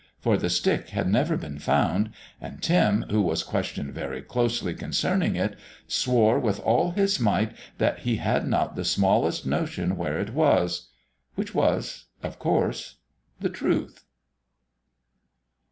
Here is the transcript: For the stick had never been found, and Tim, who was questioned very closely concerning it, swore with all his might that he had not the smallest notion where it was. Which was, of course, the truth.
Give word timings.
For 0.19 0.35
the 0.35 0.49
stick 0.49 0.89
had 0.89 1.07
never 1.07 1.37
been 1.37 1.59
found, 1.59 2.09
and 2.41 2.59
Tim, 2.63 3.03
who 3.11 3.21
was 3.21 3.43
questioned 3.43 3.93
very 3.93 4.23
closely 4.23 4.73
concerning 4.73 5.35
it, 5.35 5.55
swore 5.87 6.39
with 6.39 6.59
all 6.61 6.89
his 6.89 7.19
might 7.19 7.51
that 7.77 7.99
he 7.99 8.15
had 8.15 8.47
not 8.47 8.75
the 8.75 8.83
smallest 8.83 9.45
notion 9.45 9.95
where 9.95 10.17
it 10.17 10.33
was. 10.33 10.87
Which 11.35 11.53
was, 11.53 12.05
of 12.23 12.39
course, 12.39 12.95
the 13.39 13.49
truth. 13.51 14.03